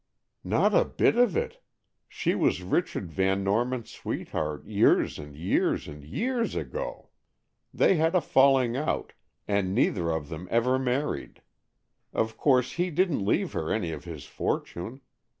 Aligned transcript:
"Not 0.43 0.73
a 0.73 0.83
bit 0.83 1.15
of 1.15 1.37
it. 1.37 1.61
She 2.09 2.33
was 2.33 2.63
Richard 2.63 3.11
Van 3.11 3.43
Norman's 3.43 3.91
sweetheart, 3.91 4.65
years 4.65 5.19
and 5.19 5.37
years 5.37 5.87
and 5.87 6.03
years 6.03 6.55
ago. 6.55 7.09
They 7.71 7.97
had 7.97 8.15
a 8.15 8.19
falling 8.21 8.75
out, 8.75 9.13
and 9.47 9.75
neither 9.75 10.09
of 10.09 10.29
them 10.29 10.47
ever 10.49 10.79
married. 10.79 11.43
Of 12.13 12.35
course 12.35 12.71
he 12.71 12.89
didn't 12.89 13.23
leave 13.23 13.53
her 13.53 13.71
any 13.71 13.91
of 13.91 14.05
his 14.05 14.25
fortune. 14.25 15.01